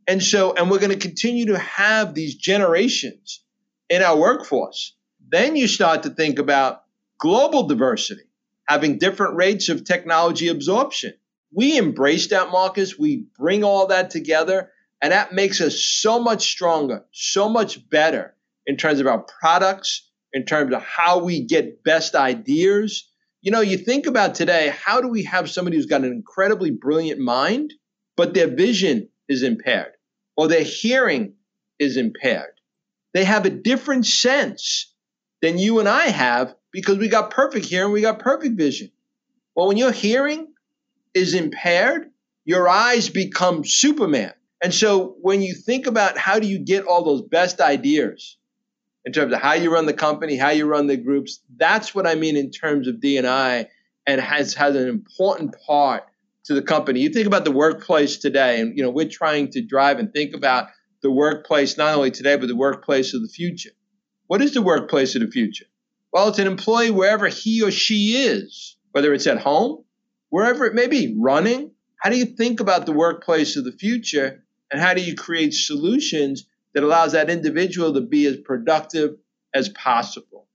[0.07, 3.43] And so, and we're going to continue to have these generations
[3.89, 4.95] in our workforce.
[5.27, 6.83] Then you start to think about
[7.19, 8.23] global diversity,
[8.67, 11.13] having different rates of technology absorption.
[11.51, 12.99] We embrace that, Markus.
[12.99, 14.69] We bring all that together,
[15.01, 18.35] and that makes us so much stronger, so much better
[18.67, 23.09] in terms of our products, in terms of how we get best ideas.
[23.41, 26.71] You know, you think about today, how do we have somebody who's got an incredibly
[26.71, 27.73] brilliant mind,
[28.15, 29.94] but their vision is impaired
[30.35, 31.33] or their hearing
[31.79, 32.59] is impaired?
[33.13, 34.93] They have a different sense
[35.41, 38.91] than you and I have because we got perfect hearing, we got perfect vision.
[39.55, 40.47] Well, when your hearing
[41.13, 42.11] is impaired,
[42.43, 44.33] your eyes become Superman.
[44.61, 48.37] And so when you think about how do you get all those best ideas,
[49.05, 51.39] in terms of how you run the company, how you run the groups.
[51.55, 53.67] That's what I mean in terms of D&I
[54.07, 56.03] and has has an important part
[56.45, 57.01] to the company.
[57.01, 60.35] You think about the workplace today, and you know we're trying to drive and think
[60.35, 60.69] about
[61.01, 63.71] the workplace not only today but the workplace of the future.
[64.27, 65.65] What is the workplace of the future?
[66.11, 69.83] Well, it's an employee wherever he or she is, whether it's at home,
[70.29, 71.71] wherever it may be, running.
[72.01, 75.53] How do you think about the workplace of the future, and how do you create
[75.53, 79.15] solutions that allows that individual to be as productive
[79.53, 80.47] as possible.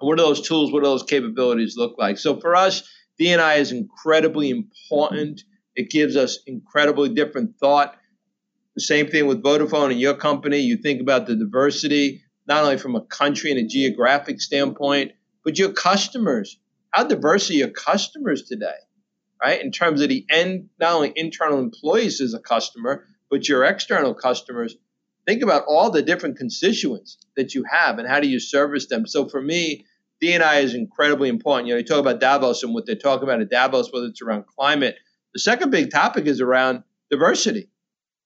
[0.00, 2.18] And what do those tools, what do those capabilities look like?
[2.18, 5.42] So for us, D&I is incredibly important.
[5.74, 7.96] It gives us incredibly different thought.
[8.74, 10.58] The same thing with Vodafone and your company.
[10.58, 15.12] You think about the diversity, not only from a country and a geographic standpoint,
[15.44, 16.58] but your customers.
[16.90, 18.76] How diverse are your customers today?
[19.42, 19.62] Right?
[19.62, 24.14] In terms of the end, not only internal employees as a customer, but your external
[24.14, 24.76] customers
[25.26, 29.06] think about all the different constituents that you have and how do you service them.
[29.06, 29.84] So for me,
[30.20, 31.68] D&I is incredibly important.
[31.68, 34.22] You know, you talk about Davos and what they're talking about at Davos, whether it's
[34.22, 34.96] around climate.
[35.34, 37.68] The second big topic is around diversity,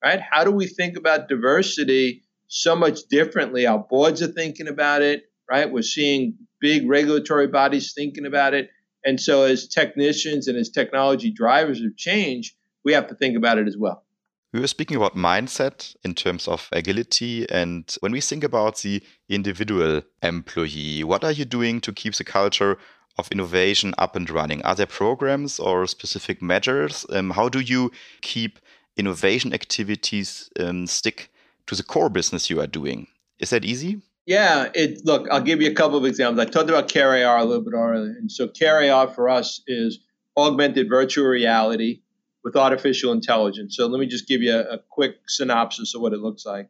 [0.05, 0.21] right?
[0.21, 3.67] How do we think about diversity so much differently?
[3.67, 5.71] Our boards are thinking about it, right?
[5.71, 8.71] We're seeing big regulatory bodies thinking about it.
[9.05, 13.59] And so, as technicians and as technology drivers of change, we have to think about
[13.59, 14.05] it as well.
[14.53, 17.49] We were speaking about mindset in terms of agility.
[17.51, 22.25] And when we think about the individual employee, what are you doing to keep the
[22.25, 22.77] culture
[23.17, 24.61] of innovation up and running?
[24.63, 27.07] Are there programs or specific measures?
[27.11, 28.59] Um, how do you keep
[28.97, 31.31] innovation activities um, stick
[31.67, 33.07] to the core business you are doing?
[33.39, 34.03] Is that easy?
[34.27, 36.45] Yeah, it look, I'll give you a couple of examples.
[36.45, 38.17] I talked about CareAR a little bit earlier.
[38.19, 40.01] And so CareAR for us is
[40.37, 42.01] augmented virtual reality
[42.43, 43.77] with artificial intelligence.
[43.77, 46.69] So let me just give you a, a quick synopsis of what it looks like.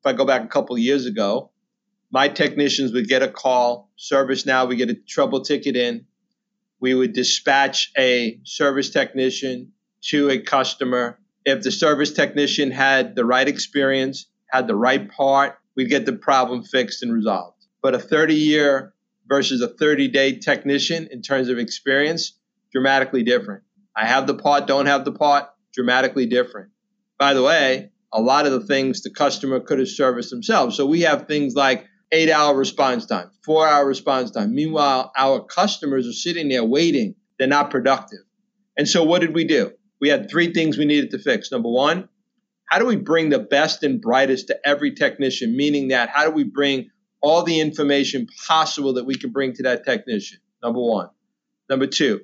[0.00, 1.50] If I go back a couple years ago,
[2.10, 6.06] my technicians would get a call, ServiceNow we get a trouble ticket in.
[6.80, 11.18] We would dispatch a service technician to a customer.
[11.44, 16.14] If the service technician had the right experience, had the right part, we'd get the
[16.14, 17.66] problem fixed and resolved.
[17.82, 18.94] But a 30 year
[19.28, 22.32] versus a 30 day technician in terms of experience,
[22.72, 23.62] dramatically different.
[23.96, 26.70] I have the part, don't have the part, dramatically different.
[27.18, 30.76] By the way, a lot of the things the customer could have serviced themselves.
[30.76, 34.54] So we have things like eight hour response time, four hour response time.
[34.54, 37.14] Meanwhile, our customers are sitting there waiting.
[37.38, 38.20] They're not productive.
[38.76, 39.72] And so what did we do?
[40.00, 41.52] We had three things we needed to fix.
[41.52, 42.08] Number one,
[42.66, 45.56] how do we bring the best and brightest to every technician?
[45.56, 49.64] Meaning that how do we bring all the information possible that we can bring to
[49.64, 50.38] that technician?
[50.62, 51.10] Number one.
[51.68, 52.22] Number two,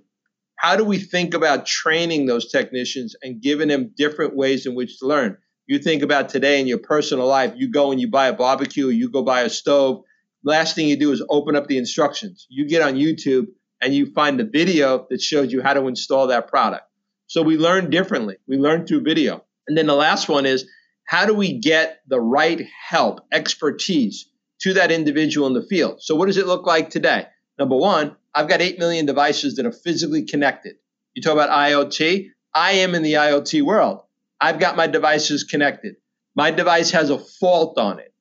[0.56, 4.98] how do we think about training those technicians and giving them different ways in which
[4.98, 5.38] to learn?
[5.66, 8.88] You think about today in your personal life, you go and you buy a barbecue,
[8.88, 10.02] you go buy a stove.
[10.44, 12.46] Last thing you do is open up the instructions.
[12.48, 13.46] You get on YouTube
[13.82, 16.84] and you find the video that shows you how to install that product.
[17.26, 18.36] So we learn differently.
[18.46, 19.44] We learn through video.
[19.66, 20.66] And then the last one is
[21.06, 26.00] how do we get the right help, expertise to that individual in the field?
[26.00, 27.26] So what does it look like today?
[27.58, 30.76] Number one, I've got 8 million devices that are physically connected.
[31.14, 32.28] You talk about IoT.
[32.54, 34.00] I am in the IoT world.
[34.38, 35.96] I've got my devices connected.
[36.34, 38.12] My device has a fault on it.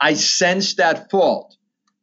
[0.00, 1.56] I sense that fault.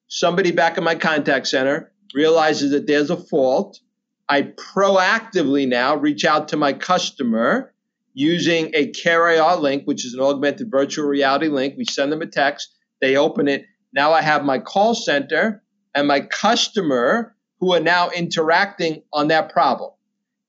[0.09, 3.79] Somebody back in my contact center realizes that there's a fault.
[4.27, 7.73] I proactively now reach out to my customer
[8.13, 11.75] using a CareAR link, which is an augmented virtual reality link.
[11.77, 13.65] We send them a text, they open it.
[13.93, 15.63] Now I have my call center
[15.93, 19.91] and my customer who are now interacting on that problem.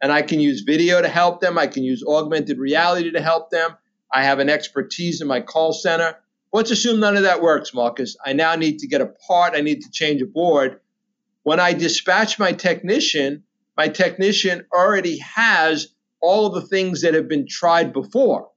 [0.03, 1.59] And I can use video to help them.
[1.59, 3.77] I can use augmented reality to help them.
[4.13, 6.17] I have an expertise in my call center.
[6.53, 8.17] Let's assume none of that works, Markus.
[8.25, 9.55] I now need to get a part.
[9.55, 10.81] I need to change a board.
[11.43, 13.45] When I dispatch my technician,
[13.77, 15.89] my technician already has
[16.21, 18.49] all of the things that have been tried before.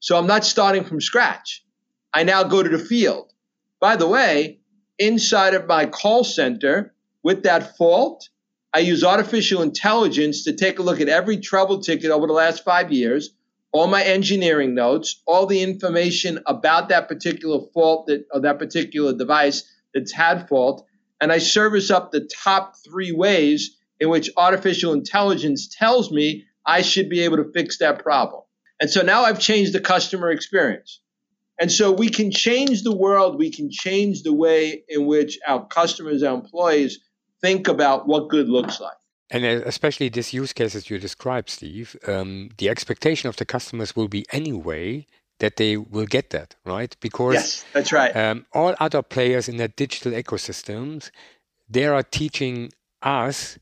[0.00, 1.64] So I'm not starting from scratch.
[2.12, 3.32] I now go to the field.
[3.80, 4.60] By the way,
[4.98, 6.94] inside of my call center,
[7.26, 8.28] with that fault,
[8.72, 12.62] I use artificial intelligence to take a look at every trouble ticket over the last
[12.62, 13.30] five years,
[13.72, 19.12] all my engineering notes, all the information about that particular fault that or that particular
[19.12, 20.86] device that's had fault,
[21.20, 26.82] and I service up the top three ways in which artificial intelligence tells me I
[26.82, 28.42] should be able to fix that problem.
[28.80, 31.00] And so now I've changed the customer experience.
[31.58, 35.66] And so we can change the world, we can change the way in which our
[35.66, 37.00] customers, our employees
[37.46, 38.98] think about what good looks like.
[39.30, 44.08] And especially these use cases you described, Steve, um, the expectation of the customers will
[44.08, 45.06] be anyway
[45.38, 46.96] that they will get that, right?
[47.00, 48.16] Because yes, that's right.
[48.16, 51.10] Um, all other players in that digital ecosystems,
[51.68, 53.58] they are teaching us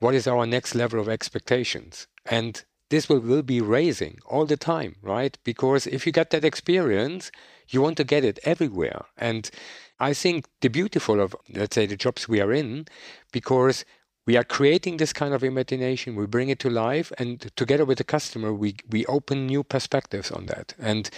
[0.00, 4.56] what is our next level of expectations, and this will, will be raising all the
[4.56, 5.38] time, right?
[5.44, 7.30] Because if you get that experience,
[7.68, 9.50] you want to get it everywhere, and
[10.00, 12.86] I think the beautiful of, let's say, the jobs we are in,
[13.32, 13.84] because
[14.26, 17.98] we are creating this kind of imagination, we bring it to life, and together with
[17.98, 20.74] the customer, we, we open new perspectives on that.
[20.78, 21.10] And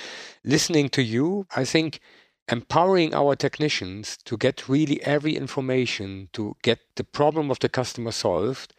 [0.44, 2.00] listening to you, I think
[2.48, 8.12] empowering our technicians to get really every information to get the problem of the customer
[8.12, 8.72] solved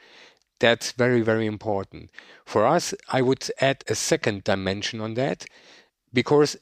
[0.60, 2.10] that's very very important
[2.46, 5.46] for us i would add a second dimension on that
[6.14, 6.56] because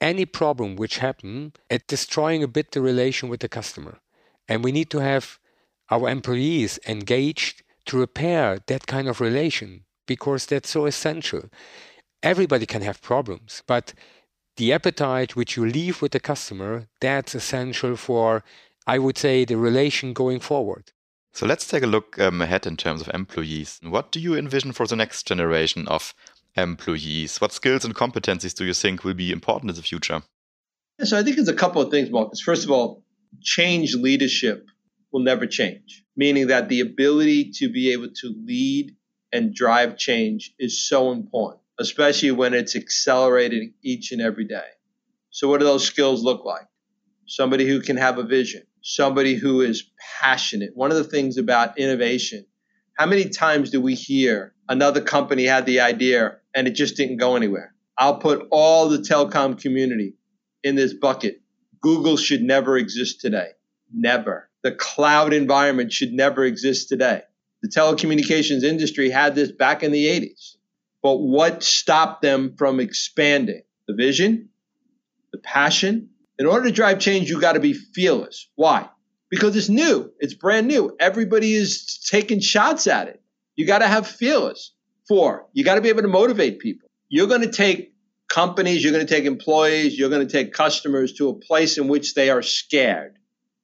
[0.00, 3.98] any problem which happen at destroying a bit the relation with the customer.
[4.48, 5.38] And we need to have
[5.90, 11.44] our employees engaged to repair that kind of relation because that's so essential.
[12.22, 13.94] Everybody can have problems, but
[14.56, 18.42] the appetite which you leave with the customer, that's essential for
[18.86, 20.92] I would say, the relation going forward.
[21.32, 23.80] So let's take a look um, ahead in terms of employees.
[23.82, 26.14] What do you envision for the next generation of
[26.56, 27.40] employees?
[27.40, 30.22] What skills and competencies do you think will be important in the future?
[31.02, 32.40] So I think it's a couple of things, Markus.
[32.40, 33.04] First of all,
[33.42, 34.66] change leadership
[35.12, 38.96] will never change, meaning that the ability to be able to lead
[39.32, 44.68] and drive change is so important, especially when it's accelerating each and every day.
[45.30, 46.66] So, what do those skills look like?
[47.26, 49.90] Somebody who can have a vision, somebody who is
[50.20, 50.70] passionate.
[50.74, 52.46] One of the things about innovation,
[52.94, 57.18] how many times do we hear another company had the idea and it just didn't
[57.18, 57.74] go anywhere?
[57.96, 60.14] I'll put all the telecom community
[60.64, 61.40] in this bucket.
[61.80, 63.50] Google should never exist today.
[63.94, 64.50] Never.
[64.62, 67.22] The cloud environment should never exist today.
[67.62, 70.56] The telecommunications industry had this back in the 80s.
[71.02, 73.62] But what stopped them from expanding?
[73.86, 74.48] The vision,
[75.30, 76.10] the passion.
[76.38, 78.48] In order to drive change, you got to be fearless.
[78.56, 78.88] Why?
[79.30, 80.96] Because it's new, it's brand new.
[80.98, 83.22] Everybody is taking shots at it.
[83.54, 84.72] You got to have fearless.
[85.08, 86.88] Four, you got to be able to motivate people.
[87.08, 87.92] You're going to take
[88.28, 91.88] companies, you're going to take employees, you're going to take customers to a place in
[91.88, 93.16] which they are scared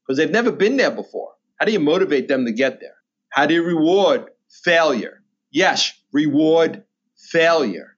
[0.06, 1.32] because they've never been there before.
[1.58, 2.94] How do you motivate them to get there?
[3.28, 4.30] How do you reward
[4.64, 5.22] failure?
[5.50, 6.84] Yes, reward
[7.16, 7.96] failure.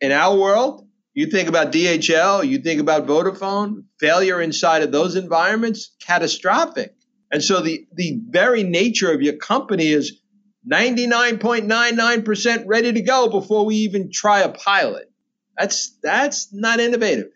[0.00, 5.16] In our world, you think about DHL, you think about Vodafone, failure inside of those
[5.16, 6.94] environments, catastrophic.
[7.32, 10.19] And so the, the very nature of your company is
[10.68, 15.10] 99.99% ready to go before we even try a pilot.
[15.56, 17.28] That's that's not innovative.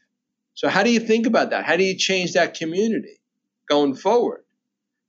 [0.55, 1.65] So how do you think about that?
[1.65, 3.21] How do you change that community
[3.69, 4.45] going forward?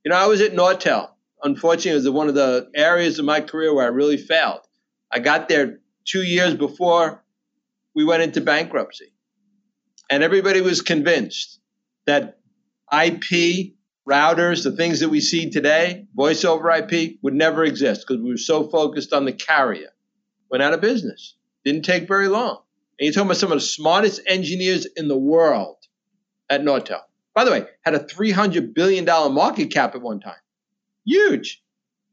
[0.04, 1.10] You know, I was at Nortel.
[1.42, 4.60] Unfortunately, it was one of the areas of my career where I really failed.
[5.12, 7.22] I got there two years before
[7.94, 9.12] we went into bankruptcy.
[10.10, 11.60] And everybody was convinced
[12.06, 12.38] that
[12.92, 13.74] IP,
[14.08, 18.30] routers, the things that we see today, voice over IP, would never exist because we
[18.30, 19.90] were so focused on the carrier.
[20.50, 21.36] Went out of business.
[21.64, 22.60] Didn't take very long.
[22.98, 25.76] And you're talking about some of the smartest engineers in the world
[26.48, 27.00] at Nortel.
[27.34, 30.34] By the way, had a $300 billion market cap at one time.
[31.04, 31.62] Huge.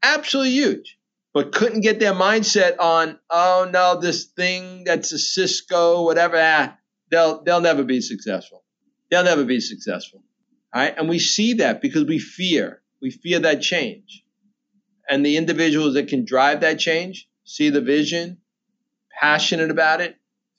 [0.02, 0.98] Absolutely huge.
[1.32, 6.76] But couldn't get their mindset on, oh no, this thing that's a Cisco, whatever, ah,
[7.10, 8.62] they'll they'll never be successful.
[9.10, 10.22] They'll never be successful.
[10.74, 10.94] Right.
[10.96, 12.82] And we see that because we fear.
[13.00, 14.24] We fear that change.
[15.08, 18.38] And the individuals that can drive that change, see the vision,
[19.20, 20.16] passionate about it,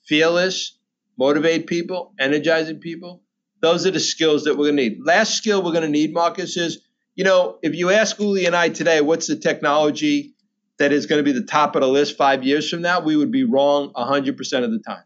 [0.07, 0.77] fearless,
[1.17, 3.23] motivate people, energizing people.
[3.61, 4.99] Those are the skills that we're going to need.
[5.03, 6.79] Last skill we're going to need, Markus, is
[7.15, 10.35] you know, if you ask Uli and I today, what's the technology
[10.77, 13.15] that is going to be the top of the list five years from now, we
[13.15, 15.03] would be wrong 100% of the time.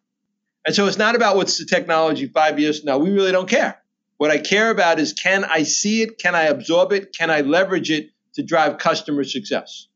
[0.65, 2.97] And so it's not about what's the technology five years from now.
[2.97, 3.79] We really don't care.
[4.19, 6.17] What I care about is can I see it?
[6.17, 7.15] Can I absorb it?
[7.17, 9.87] Can I leverage it to drive customer success?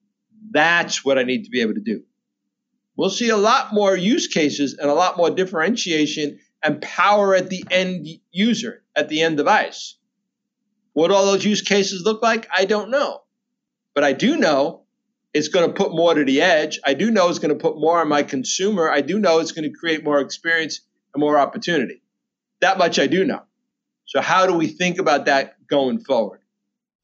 [0.49, 2.03] That's what I need to be able to do.
[2.95, 7.49] We'll see a lot more use cases and a lot more differentiation and power at
[7.49, 9.97] the end user, at the end device.
[10.93, 13.24] What all those use cases look like, I don't know.
[13.93, 14.84] But I do know
[15.34, 16.80] it's going to put more to the edge.
[16.86, 18.89] I do know it's going to put more on my consumer.
[18.89, 20.80] I do know it's going to create more experience
[21.13, 22.01] and more opportunity.
[22.61, 23.41] That much I do know.
[24.06, 26.41] So, how do we think about that going forward?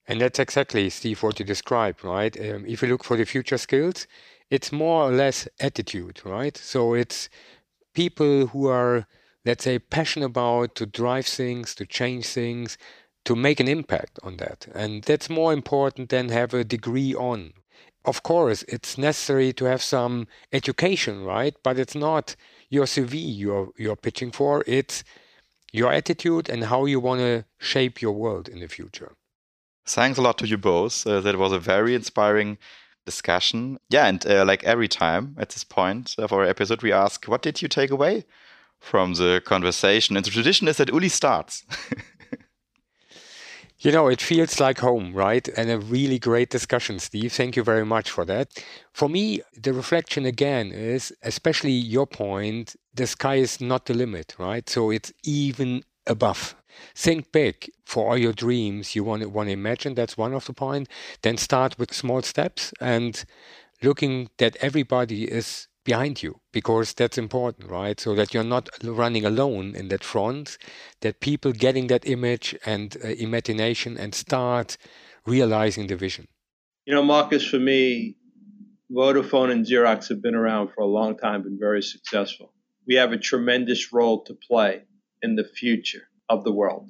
[0.08, 2.36] And that's exactly, Steve, what you described, right?
[2.40, 4.08] Um, if you look for the future skills,
[4.50, 6.58] it's more or less attitude, right?
[6.58, 7.30] So it's
[7.94, 9.06] people who are,
[9.46, 12.78] let's say, passionate about to drive things, to change things,
[13.26, 14.68] to make an impact on that.
[14.74, 17.54] And that's more important than have a degree on.
[18.06, 21.56] Of course, it's necessary to have some education, right?
[21.64, 22.36] But it's not
[22.70, 24.64] your CV you're you're pitching for.
[24.66, 25.04] It's
[25.72, 29.16] your attitude and how you want to shape your world in the future.
[29.86, 31.06] Thanks a lot to you both.
[31.06, 32.58] Uh, that was a very inspiring
[33.06, 33.80] discussion.
[33.90, 37.42] Yeah, and uh, like every time at this point of our episode, we ask, what
[37.42, 38.26] did you take away
[38.80, 40.16] from the conversation?
[40.16, 41.64] And the tradition is that Uli starts.
[43.80, 45.48] You know, it feels like home, right?
[45.48, 47.32] And a really great discussion, Steve.
[47.32, 48.52] Thank you very much for that.
[48.94, 54.36] For me, the reflection again is, especially your point, the sky is not the limit,
[54.38, 54.68] right?
[54.70, 56.56] So it's even above.
[56.94, 59.94] Think big for all your dreams you want to, want to imagine.
[59.96, 60.90] That's one of the point.
[61.22, 63.24] Then start with small steps and
[63.82, 67.98] looking that everybody is behind you because that's important, right?
[68.06, 68.66] So that you're not
[69.04, 70.46] running alone in that front,
[71.04, 74.70] that people getting that image and uh, imagination and start
[75.26, 76.26] realizing the vision.
[76.86, 78.16] You know, Markus, for me,
[79.00, 82.48] Vodafone and Xerox have been around for a long time, been very successful.
[82.88, 84.74] We have a tremendous role to play
[85.26, 86.86] in the future of the world.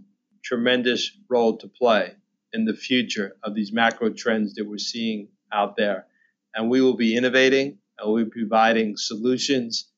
[0.52, 2.06] Tremendous role to play.
[2.58, 5.20] in the future of these macro trends that we're seeing
[5.60, 6.00] out there.
[6.56, 9.90] And we will be innovating and we'll be providing solutions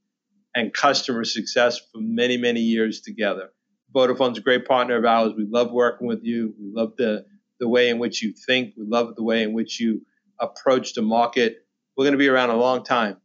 [0.56, 3.50] and customer success for many, many years together.
[3.94, 5.34] Vodafone's a great partner of ours.
[5.36, 6.54] We love working with you.
[6.60, 7.26] We love the,
[7.60, 8.74] the way in which you think.
[8.78, 10.02] We love the way in which you
[10.40, 11.66] approach the market.
[11.96, 13.18] We're going to be around a long time,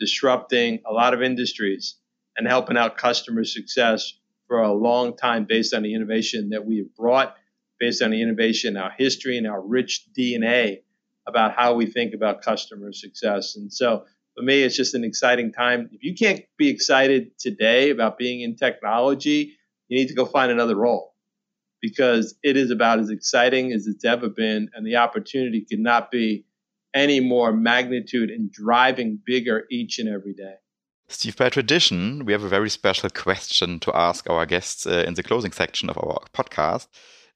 [0.00, 1.96] disrupting a lot of industries
[2.36, 4.14] and helping out customer success
[4.48, 7.36] for a long time based on the innovation that we have brought
[7.78, 10.82] based on the innovation, our history, and our rich DNA
[11.26, 13.56] about how we think about customer success.
[13.56, 14.04] And so
[14.36, 15.88] for me, it's just an exciting time.
[15.92, 19.56] If you can't be excited today about being in technology,
[19.88, 21.14] you need to go find another role
[21.80, 24.70] because it is about as exciting as it's ever been.
[24.74, 26.46] And the opportunity could not be
[26.94, 30.54] any more magnitude and driving bigger each and every day.
[31.08, 35.14] Steve, by tradition, we have a very special question to ask our guests uh, in
[35.14, 36.88] the closing section of our podcast.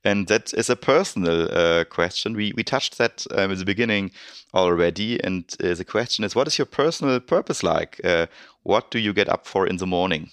[0.04, 2.34] And that is a personal uh, question.
[2.34, 4.12] We, we touched that um, at the beginning
[4.54, 5.22] already.
[5.22, 8.00] And uh, the question is what is your personal purpose like?
[8.04, 8.26] Uh,
[8.62, 10.30] what do you get up for in the morning?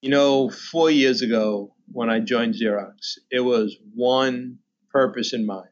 [0.00, 4.58] You know, four years ago when I joined Xerox, it was one
[4.90, 5.68] purpose in mind,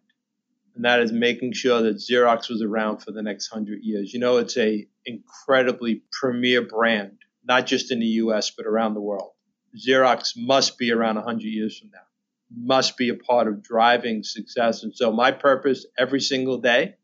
[0.75, 4.13] and that is making sure that Xerox was around for the next hundred years.
[4.13, 8.51] You know, it's a incredibly premier brand, not just in the U.S.
[8.51, 9.31] but around the world.
[9.77, 12.06] Xerox must be around 100 years from now
[12.55, 14.83] must be a part of driving success.
[14.83, 16.97] And so my purpose every single day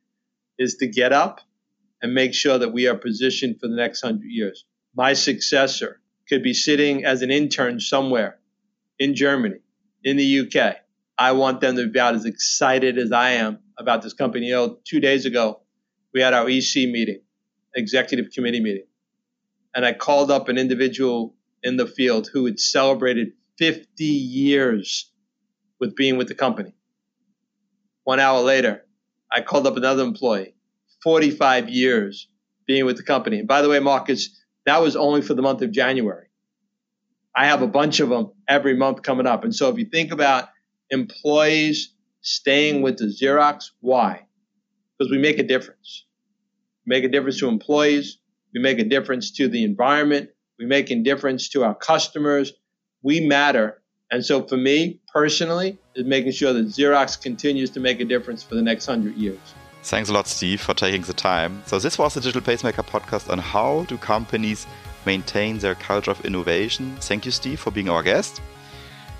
[0.58, 1.40] is to get up
[2.00, 4.64] and make sure that we are positioned for the next hundred years.
[4.94, 8.38] My successor could be sitting as an intern somewhere
[8.98, 9.56] in Germany,
[10.04, 10.76] in the UK.
[11.18, 14.46] I want them to be about as excited as I am about this company.
[14.46, 15.60] You know, two days ago,
[16.12, 17.20] we had our EC meeting,
[17.74, 18.86] executive committee meeting.
[19.74, 25.11] And I called up an individual in the field who had celebrated 50 years
[25.82, 26.72] with being with the company.
[28.04, 28.84] One hour later,
[29.32, 30.54] I called up another employee,
[31.02, 32.28] 45 years
[32.68, 33.40] being with the company.
[33.40, 34.30] And by the way, Markus,
[34.64, 36.28] that was only for the month of January.
[37.34, 39.42] I have a bunch of them every month coming up.
[39.42, 40.50] And so if you think about
[40.90, 44.26] employees staying with the Xerox, why?
[44.96, 46.06] Because we make a difference.
[46.86, 48.18] We make a difference to employees.
[48.54, 50.30] We make a difference to the environment.
[50.60, 52.52] We make a difference to our customers.
[53.02, 53.81] We matter
[54.12, 58.42] and so for me personally, is making sure that Xerox continues to make a difference
[58.42, 59.40] for the next hundred years.
[59.82, 61.62] Thanks a lot, Steve, for taking the time.
[61.66, 64.66] So this was the Digital Pacemaker podcast on how do companies
[65.06, 66.96] maintain their culture of innovation.
[67.00, 68.40] Thank you, Steve, for being our guest.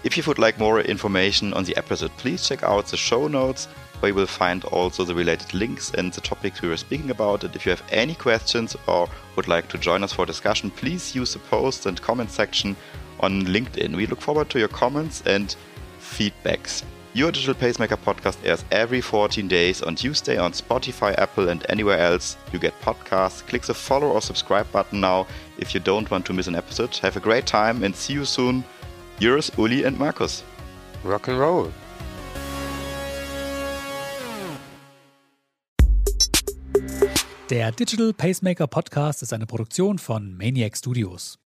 [0.05, 3.67] If you would like more information on the episode, please check out the show notes
[4.01, 7.45] where you will find also the related links and the topics we were speaking about.
[7.45, 11.15] And if you have any questions or would like to join us for discussion, please
[11.15, 12.77] use the post and comment section
[13.23, 13.97] on LinkedIn.
[13.97, 15.55] We look forward to your comments and
[16.01, 16.83] feedbacks.
[17.15, 21.99] Your Digital Pacemaker podcast airs every 14 days on Tuesday on Spotify, Apple, and anywhere
[21.99, 23.47] else you get podcasts.
[23.47, 25.27] Click the follow or subscribe button now
[25.59, 26.97] if you don't want to miss an episode.
[26.97, 28.65] Have a great time and see you soon.
[29.19, 30.43] Yours, Uli and Markus.
[31.05, 31.71] Rock and roll.
[37.51, 41.42] Der Digital Pacemaker Podcast ist eine Produktion von Maniac Studios.